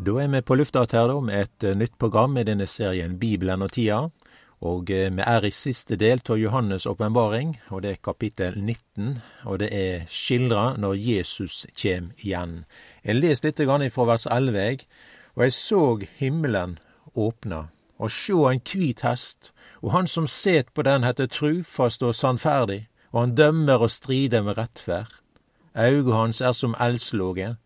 [0.00, 3.60] Da er vi på lufta her med et eh, nytt program i denne serien Bibelen
[3.60, 3.98] og tida.
[4.64, 9.18] Og eh, vi er i siste del av Johannes' åpenbaring, og det er kapittel 19.
[9.44, 12.64] Og det er skildra når Jesus kjem igjen.
[13.04, 14.86] Jeg leser litt fra vers 11,
[15.36, 16.78] og jeg så himmelen
[17.14, 17.66] åpna,
[17.98, 22.88] og sjå en kvit hest, og han som set på den heter trufast og sannferdig,
[23.12, 25.12] og han dømmer og strider med rettferd.
[25.74, 27.56] Auga hans er som eldslåge,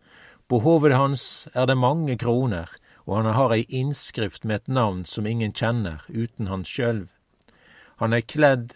[0.47, 2.69] på hovedet hans er det mange kroner,
[3.05, 7.07] og han har ei innskrift med et navn som ingen kjenner, uten han sjølv.
[7.97, 8.75] Han er kledd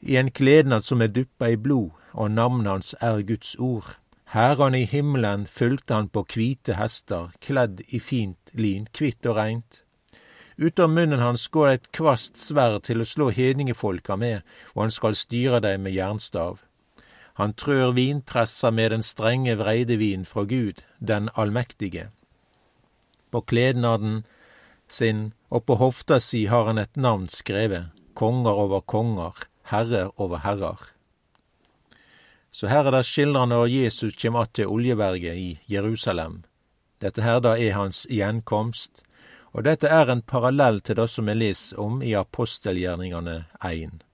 [0.00, 3.94] i en klednad som er duppa i blod, og navnet hans er Guds ord.
[4.34, 9.84] Herrene i himmelen fulgte han på kvite hester, kledd i fint lin, kvitt og reint.
[10.56, 14.42] Ut av munnen hans går et kvast sverd til å slå hedningefolka med,
[14.74, 16.62] og han skal styre dem med jernstav.
[17.34, 22.08] Han trør vinpressa med den strenge vreidevin fra Gud, den allmektige.
[23.30, 24.22] På klednaden
[24.88, 29.34] sin og på hofta si har han et navn skrevet, konger over konger,
[29.70, 30.78] herrer over herrer.
[32.54, 36.44] Så her er det skildra når Jesus kjem att til Oljeberget i Jerusalem.
[37.00, 39.02] Dette her da er hans gjenkomst,
[39.52, 44.04] og dette er en parallell til det som vi leser om i apostelgjerningane 1.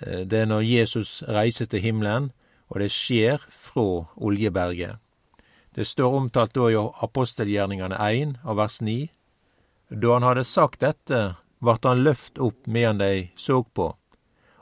[0.00, 2.32] Eh, det er når Jesus reiser til himmelen,
[2.68, 4.98] og det skjer fra Oljeberget.
[5.74, 9.08] Det står omtalt da i apostelgjerningene 1 av vers 9.
[9.90, 13.92] Da han hadde sagt dette, vart han løft opp medan dei såg på,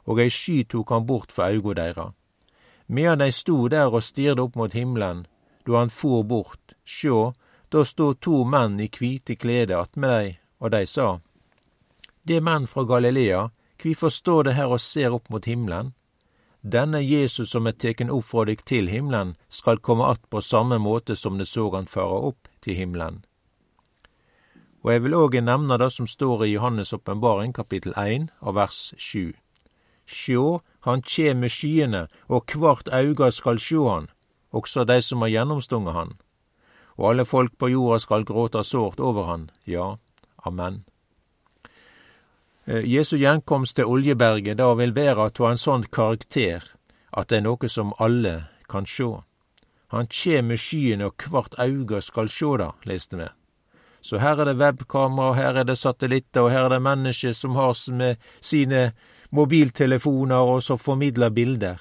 [0.07, 2.07] og ei sky tok han bort for auga deira.
[2.87, 5.27] Medan dei stod der og stirde opp mot himmelen,
[5.67, 7.33] da han for bort, sjå,
[7.73, 11.19] da stod to menn i kvite klede attmed dei, og dei sa,
[12.27, 15.95] Det er menn fra Galilea, kvifor står det her og ser opp mot himmelen?
[16.63, 20.79] Denne Jesus som er teken opp fra dykk til himmelen, skal komme att på samme
[20.79, 23.25] måte som det så han fare opp til himmelen.
[24.83, 28.95] Og jeg vil òg nevne det som står i Johannes' åpenbaring kapittel 1 av vers
[28.99, 29.35] 7.
[30.07, 34.11] Sjå, han kjem med skyene, og kvart auga skal sjå han,
[34.51, 36.13] også dei som har gjennomstunget han.
[36.99, 39.97] Og alle folk på jorda skal gråta sårt over han, ja,
[40.47, 40.85] amen.
[42.67, 46.65] Eh, Jesu gjenkomst til Oljeberget da vil være av en sånn karakter
[47.15, 49.23] at det er noe som alle kan sjå.
[49.95, 53.29] Han kjem med skyene, og kvart auge skal sjå det, leste vi.
[54.03, 57.33] Så her er det webkamera, og her er det satellitter, og her er det mennesker
[57.39, 58.93] som har med sine
[59.31, 61.79] mobiltelefoner og som formidler bilder.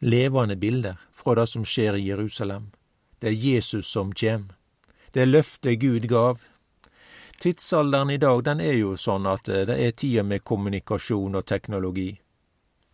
[0.00, 2.72] Levende bilder fra det som skjer i Jerusalem.
[3.20, 4.50] Det er Jesus som kjem.
[5.12, 6.40] Det løftet Gud gav,
[7.38, 11.46] Tidsalderen i dag den er jo sånn at eh, det er tida med kommunikasjon og
[11.46, 12.10] teknologi.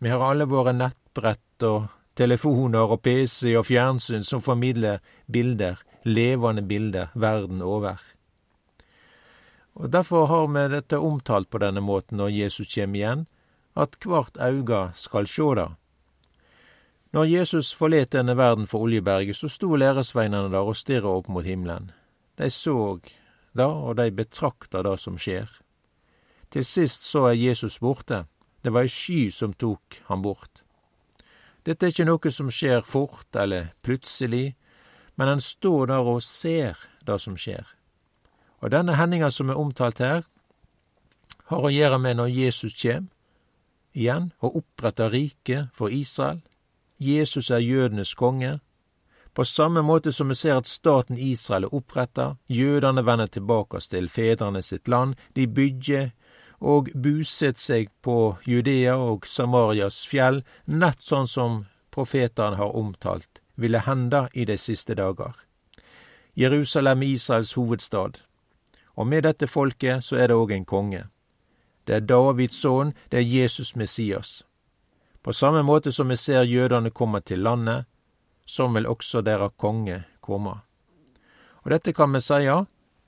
[0.03, 1.85] Vi har alle våre nettbrett og
[2.19, 4.99] telefoner og PC og fjernsyn som formidler
[5.31, 8.01] bilder, levende bilder, verden over.
[9.73, 13.25] Og Derfor har vi dette omtalt på denne måten når Jesus kjem igjen,
[13.73, 15.69] at hvert auga skal sjå det.
[17.13, 21.45] Når Jesus forlet denne verden for Oljeberget, så sto læresveinene der og stirra opp mot
[21.45, 21.91] himmelen.
[22.37, 23.09] De såg
[23.53, 25.49] da, og de betrakta det som skjer.
[26.53, 28.25] Til sist så er Jesus borte.
[28.63, 30.63] Det var ei sky som tok han bort.
[31.65, 34.55] Dette er ikke noe som skjer fort eller plutselig,
[35.15, 37.65] men en står der og ser det som skjer.
[38.63, 40.23] Og denne hendinga som er omtalt her,
[41.51, 43.09] har å gjøre med når Jesus kjem
[43.93, 46.41] igjen og oppretter riket for Israel.
[46.97, 48.59] Jesus er jødenes konge,
[49.33, 54.09] på samme måte som vi ser at staten Israel er oppretta, jødene vender tilbake til
[54.09, 56.11] fedrene sitt land, de bygger
[56.59, 63.79] og bosetter seg på Judea og Samarias fjell, nett sånn som profetene har omtalt ville
[63.79, 65.33] hende i de siste dager.
[66.35, 68.21] Jerusalem er Israels hovedstad,
[68.95, 71.03] og med dette folket så er det òg en konge.
[71.87, 74.43] Det er Davids sønn, det er Jesus Messias.
[75.23, 77.85] På samme måte som vi ser jødene komme til landet,
[78.45, 80.59] som vil også dere konge komme.
[81.63, 82.63] Og dette kan vi seia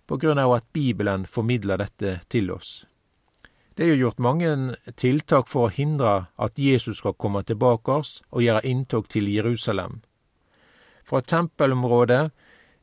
[0.07, 2.85] på grunn av at Bibelen formidler dette til oss.
[3.75, 4.49] Det er jo gjort mange
[4.95, 9.99] tiltak for å hindre at Jesus skal komme tilbake oss og gjøre inntog til Jerusalem.
[11.03, 12.29] Fra tempelområdet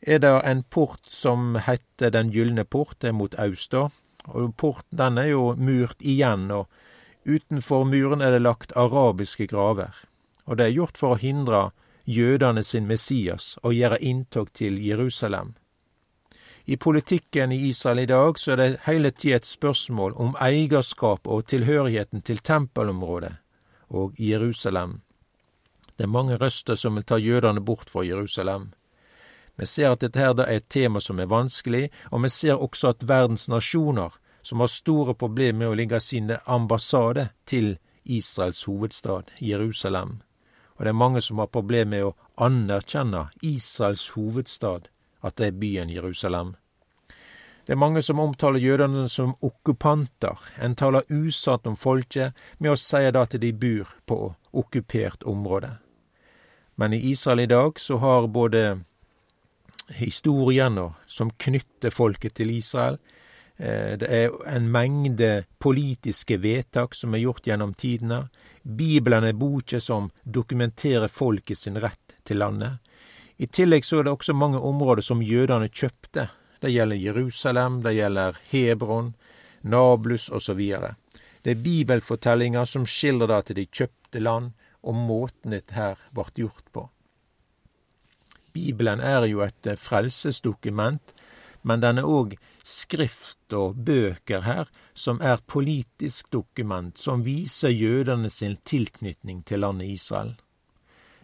[0.02, 4.98] er det en port som heter Den gylne port, det er mot øst, Og porten
[4.98, 6.68] den er jo murt igjen, og
[7.24, 9.94] utenfor muren er det lagt arabiske graver.
[10.46, 11.70] Og det er gjort for å hindre
[12.06, 15.54] jødene sin Messias og gjøre inntog til Jerusalem.
[16.66, 21.26] I politikken i Israel i dag så er det hele tida et spørsmål om eierskap
[21.26, 23.34] og tilhørigheten til tempelområdet
[23.88, 25.00] og Jerusalem.
[25.98, 28.72] Det er mange røster som vil ta jødene bort fra Jerusalem.
[29.56, 32.88] Vi ser at dette her er et tema som er vanskelig, og vi ser også
[32.88, 34.10] at verdens nasjoner,
[34.42, 40.22] som har store problemer med å ligge sine ambassade til Israels hovedstad, Jerusalem,
[40.82, 44.88] og det er mange som har problemer med å anerkjenne Israels hovedstad,
[45.22, 46.56] at det er byen Jerusalem.
[47.62, 50.42] Det er mange som omtaler jødene som okkupanter.
[50.58, 55.76] En taler usant om folket med å si at de bor på okkupert område.
[56.74, 58.80] Men i Israel i dag så har både
[59.86, 62.98] historiene som knytter folket til Israel,
[63.56, 68.24] eh, det er en mengde politiske vedtak som er gjort gjennom tidene.
[68.62, 72.78] Bibelen er boka som dokumenterer folket sin rett til landet.
[73.36, 76.28] I tillegg så er det også mange områder som jødene kjøpte.
[76.62, 79.14] Det gjelder Jerusalem, det gjelder Hebron,
[79.62, 80.60] Nablus osv.
[81.42, 86.70] Det er bibelfortellinger som skildrer til de kjøpte land, og måten dette her ble gjort
[86.74, 86.86] på.
[88.52, 91.14] Bibelen er jo et frelsesdokument,
[91.62, 92.36] men den er òg
[92.66, 99.94] skrift og bøker her som er politisk dokument, som viser jødene sin tilknytning til landet
[99.94, 100.34] Israel.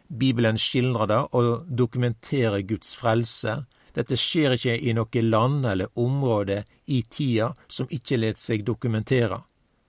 [0.08, 3.64] Bibelen skildrer det og dokumenterer Guds frelse.
[3.92, 9.42] Dette skjer ikke i noe land eller område i tida som ikke lar seg dokumentere.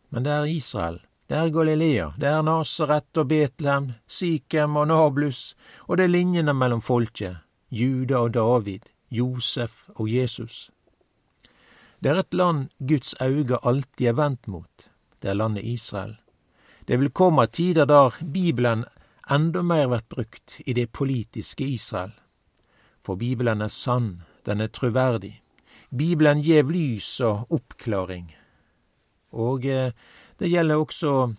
[0.09, 0.99] Men det er Israel,
[1.29, 5.53] det er Galilea, det er Nasaret og Betlehem, Sikhem og Nablus,
[5.85, 7.37] og det er linjene mellom folket,
[7.69, 10.71] Juda og David, Josef og Jesus.
[11.99, 14.89] Det er et land Guds øyne alltid er vendt mot,
[15.21, 16.15] det er landet Israel.
[16.87, 18.85] Det vil komme tider der Bibelen
[19.29, 22.11] enda mer blir brukt i det politiske Israel.
[23.03, 25.41] For Bibelen er sann, den er troverdig.
[25.89, 28.35] Bibelen gjev lys og oppklaring.
[29.31, 29.91] Og eh,
[30.39, 31.33] det gjelder også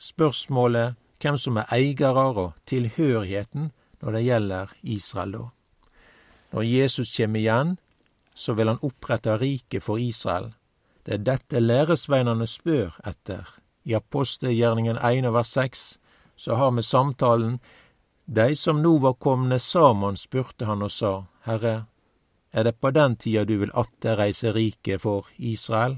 [0.00, 3.70] spørsmålet hvem som er eiere og tilhørigheten
[4.00, 5.48] når det gjelder Israel, da.
[6.50, 7.76] Når Jesus kjem igjen,
[8.34, 10.52] så vil han opprette riket for Israel.
[11.04, 13.46] Det er dette læresveinene spør etter.
[13.84, 15.84] I apostelgjerningen 1 vers 6
[16.36, 17.60] så har vi samtalen
[18.30, 21.86] Dei som nå var komne saman, spurte han og sa, Herre,
[22.52, 25.96] er det på den tida du vil atter reise riket for Israel?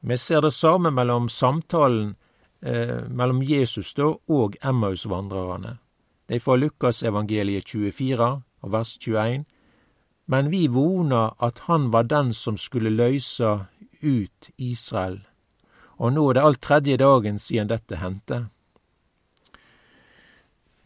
[0.00, 2.14] Vi ser det samme mellom samtalen
[2.62, 5.76] eh, mellom Jesus da og Emmausvandrerne.
[6.28, 8.30] Det er fra Lukasevangeliet 24
[8.62, 9.44] og vers 21.
[10.26, 13.66] Men vi vona at han var den som skulle løysa
[14.02, 15.22] ut Israel,
[15.96, 18.46] og nå er det alt tredje dagen siden dette hendte.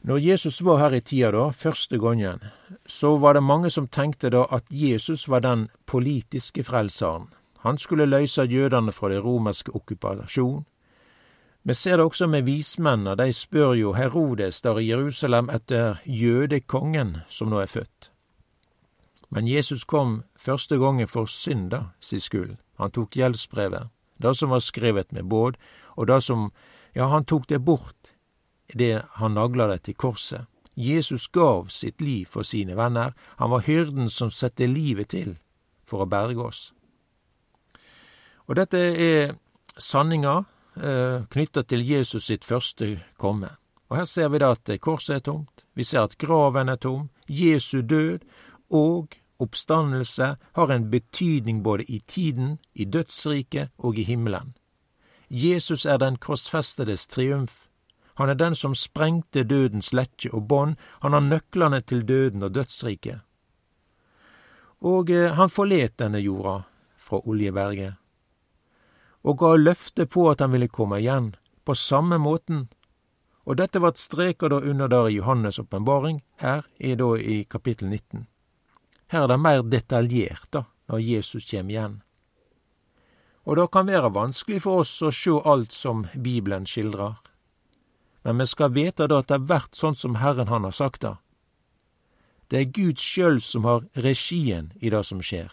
[0.03, 2.41] Når Jesus var her i tida, da, første gangen,
[2.87, 7.29] så var det mange som tenkte da at Jesus var den politiske frelseren.
[7.63, 10.65] Han skulle løse jødene fra det romerske okkupasjon.
[11.65, 17.17] Vi ser det også med vismennene, de spør jo Herodes der i Jerusalem etter jødekongen
[17.29, 18.11] som nå er født.
[19.31, 22.57] Men Jesus kom første gangen for synda si skyld.
[22.79, 23.89] Han tok gjeldsbrevet,
[24.23, 25.55] det som var skrevet med båd,
[25.97, 26.51] og det som,
[26.95, 28.13] ja, han tok det bort
[28.79, 30.47] det han nagla det til korset.
[30.77, 35.37] Jesus gav sitt liv for sine venner, han var hyrden som sette livet til
[35.85, 36.73] for å berge oss.
[38.49, 39.35] Og dette er
[39.77, 42.87] sanninger eh, knytta til Jesus sitt første
[43.21, 43.51] komme.
[43.93, 47.11] Og her ser vi da at korset er tomt, vi ser at graven er tom,
[47.29, 48.25] Jesu død
[48.73, 49.13] og
[49.43, 54.55] oppstandelse har en betydning både i tiden, i dødsriket og i himmelen.
[55.31, 57.67] Jesus er den korsfestedes triumf.
[58.15, 62.55] Han er den som sprengte dødens letje og bånd, han har nøklene til døden og
[62.55, 63.21] dødsriket.
[64.81, 66.63] Og eh, han forlet denne jorda
[66.99, 68.02] fra Oljeberget
[69.23, 72.69] og ga løfte på at han ville komme igjen, på samme måten.
[73.47, 77.89] Og dette vart streka da under der i Johannes' åpenbaring, her er da i kapittel
[77.89, 78.27] 19.
[79.13, 82.01] Her er det mer detaljert, da, når Jesus kjem igjen.
[83.45, 87.19] Og det kan være vanskelig for oss å sjå alt som Bibelen skildrar.
[88.23, 91.17] Men vi skal vite da at det vert sånn som Herren han har sagt det.
[92.51, 95.51] Det er Gud sjøl som har regien i det som skjer.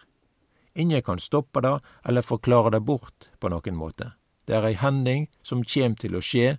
[0.80, 4.14] Ingen kan stoppe det eller forklare det bort på noen måte.
[4.48, 6.58] Det er ei hending som kjem til å skje,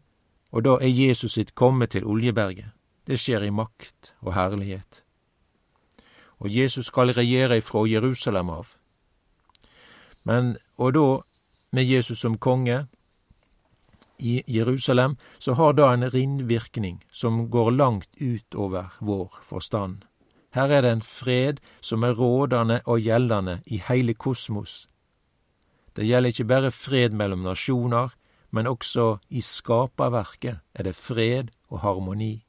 [0.53, 2.75] og da er Jesus sitt komme til Oljeberget.
[3.09, 5.03] Det skjer i makt og herlighet.
[6.39, 8.77] Og Jesus skal regjere ifra Jerusalem av.
[10.25, 11.07] Men, og da,
[11.73, 12.85] med Jesus som konge
[14.21, 20.05] i Jerusalem, så har da en ringvirkning som går langt utover vår forstand.
[20.51, 24.89] Her er det en fred som er rådende og gjeldende i heile kosmos.
[25.97, 28.09] Det gjelder ikke bare fred mellom nasjoner,
[28.51, 32.45] men også i skaperverket er det fred og harmoni.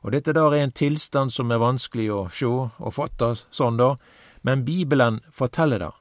[0.00, 3.96] Og dette der er en tilstand som er vanskelig å sjå og fatte sånn, da,
[4.42, 5.92] men Bibelen forteller det.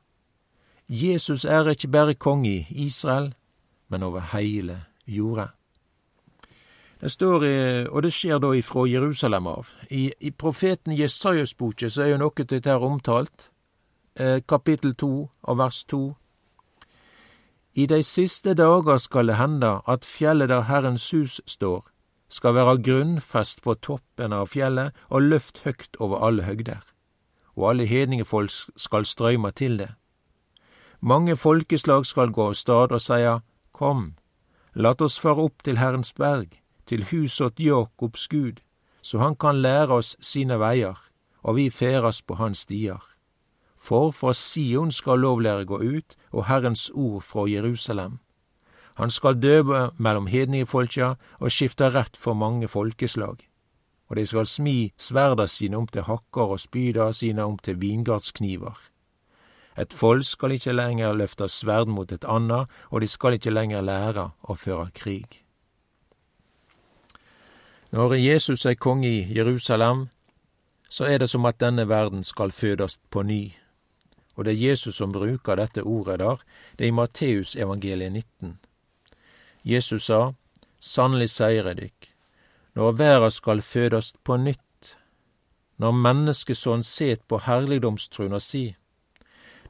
[0.88, 3.33] Jesus er ikke bare konge i Israel,
[3.89, 5.51] men over heile jorda.
[7.00, 7.44] Det står,
[7.89, 9.70] og det skjer da ifra Jerusalem av.
[9.89, 13.50] I, i profeten Jesajas boke så er jo noe til dette her omtalt.
[14.20, 16.15] Eh, kapittel to og vers to.
[17.74, 21.86] I de siste dager skal det hende at fjellet der Herrens hus står,
[22.29, 26.84] skal være grunnfest på toppen av fjellet og løft høgt over alle høgder,
[27.56, 29.89] og alle hedningefolk skal strøyme til det.
[31.00, 33.39] Mange folkeslag skal gå av stad og seia,
[33.72, 34.15] Kom,
[34.75, 38.62] lat oss fare opp til Herrens berg, til huset Jakobs Gud,
[39.01, 40.98] så han kan lære oss sine veier,
[41.43, 43.03] og vi ferdes på hans stier.
[43.77, 48.19] For fra Sion skal lovlære gå ut, og Herrens ord fra Jerusalem.
[49.00, 53.38] Han skal døpe mellom hedningefolka og skifte rett for mange folkeslag.
[54.10, 58.75] Og de skal smi sverda sine om til hakker og spyda sine om til vingardskniver.
[59.77, 63.81] Et folk skal ikke lenger løfte sverd mot et annet, og de skal ikke lenger
[63.81, 65.46] lære å føre krig.
[67.91, 70.08] Når Jesus er konge i Jerusalem,
[70.89, 73.53] så er det som at denne verden skal fødes på ny.
[74.36, 76.38] Og det er Jesus som bruker dette ordet der,
[76.77, 78.60] det er i Matteus evangeliet 19.
[79.65, 80.34] Jesus sa,
[80.79, 82.13] Sannelig jeg dykk,
[82.75, 84.96] når verda skal fødes på nytt,
[85.77, 88.75] når menneskesånn set på herligdomstruna si,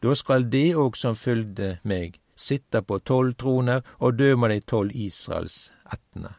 [0.04, 4.92] da skal de òg som følgde meg, sitte på tolv troner og døme de tolv
[4.94, 6.36] Israels ættene.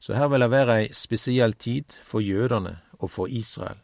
[0.00, 3.78] Så her vil det være ei spesiell tid for jødene og for Israel.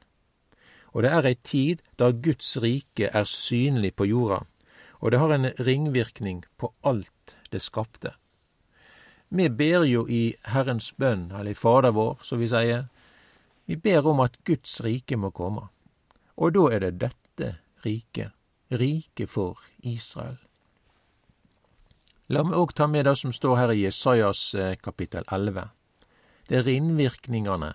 [0.94, 4.44] Og det er ei tid da Guds rike er synlig på jorda,
[5.00, 8.14] og det har en ringvirkning på alt det skapte.
[9.28, 12.86] Vi ber jo i Herrens bønn, eller i Fader vår, som vi sier,
[13.66, 15.66] vi ber om at Guds rike må komme.
[16.36, 18.30] Og da er det dette riket,
[18.70, 20.38] riket for Israel.
[22.28, 25.66] La meg òg ta med det som står her i Jesajas eh, kapittel 11
[26.48, 27.72] det er ringvirkningene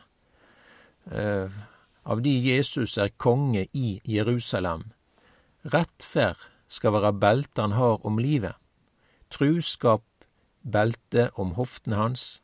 [1.11, 1.59] eh,
[2.03, 4.91] av de Jesus er konge i Jerusalem.
[5.65, 8.55] Rettferd skal være beltet han har om livet.
[9.29, 10.05] Truskap
[10.61, 12.41] belte om hoften hans.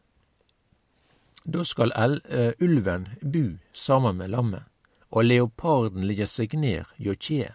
[1.45, 4.63] Da skal el, uh, ulven bu sammen med lammet,
[5.11, 7.51] og leoparden ligger seg ned hjå kje.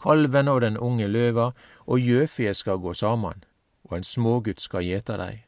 [0.00, 1.50] Kalven og den unge løva
[1.84, 3.44] og gjøfeet skal gå saman,
[3.84, 5.45] og en smågutt skal gjete dei.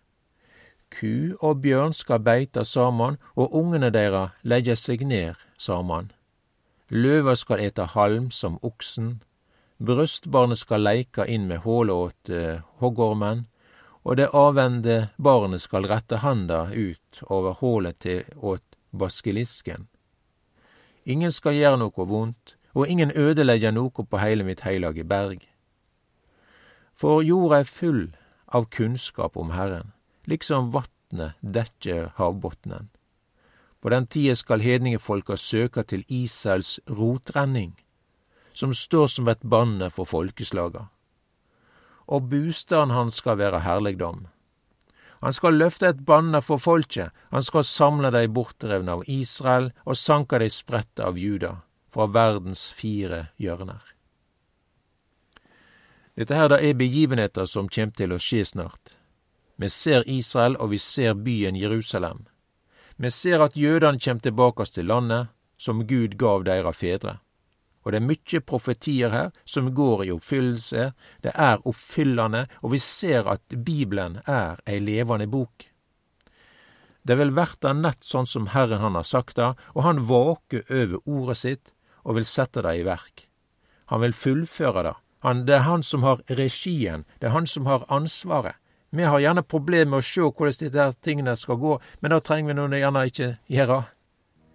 [0.91, 6.13] Ku og bjørn skal beita saman, og ungene deira leggja seg ned saman.
[6.89, 9.19] Løva skal eta halm som oksen,
[9.79, 13.45] brystbarnet skal leika inn med hålet åt eh, hoggormen,
[14.03, 19.87] og det avvende barnet skal rette handa ut over hålet til åt baskelisken.
[21.05, 25.45] Ingen skal gjøre noe vondt, og ingen ødelegger noe på heile mitt heilage berg.
[26.97, 28.03] For jorda er full
[28.49, 29.93] av kunnskap om Herren
[30.29, 32.89] liksom vatnet dekker havbotnen.
[33.81, 37.77] På den tida skal hedningefolka søka til Israels rotrenning,
[38.53, 40.89] som står som et banne for folkeslaga.
[42.09, 44.27] Og bustaden hans skal være herligdom.
[45.21, 49.99] Han skal løfte et banne for folket, han skal samle dei bortrevne av Israel og
[49.99, 51.59] sanke dei spredte av Juda,
[51.91, 53.83] fra verdens fire hjørner.
[56.19, 58.98] Dette her da er begivenheter som kjem til å skje snart.
[59.59, 62.27] Vi ser Israel, og vi ser byen Jerusalem.
[62.97, 67.19] Vi ser at jødene kjem tilbake til landet, som Gud gav deira fedre.
[67.83, 72.79] Og det er mykje profetier her som går i oppfyllelse, det er oppfyllende, og vi
[72.79, 75.67] ser at Bibelen er ei levende bok.
[77.03, 81.03] Det vil verta nett sånn som Herren han har sagt det, og han vaker over
[81.07, 81.75] ordet sitt
[82.05, 83.27] og vil sette det i verk.
[83.91, 84.97] Han vil fullføre det.
[85.27, 88.55] Han, det er han som har regien, det er han som har ansvaret.
[88.91, 92.55] Vi har gjerne problemer med å sjå hvordan disse tingene skal gå, men det trenger
[92.55, 93.83] vi nå gjerne ikke gjøre.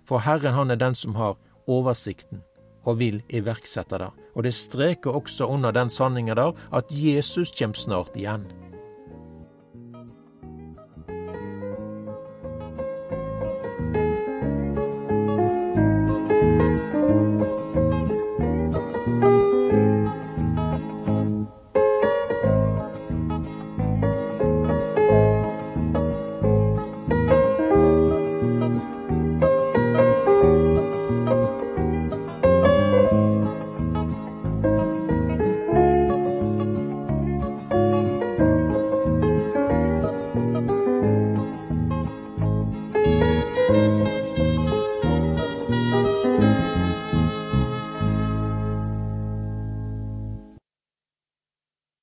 [0.09, 1.37] For Herren han er den som har
[1.69, 2.41] oversikten
[2.83, 4.09] og vil iverksette det.
[4.33, 8.49] Og det streker også under den sanninga der at Jesus kjem snart igjen.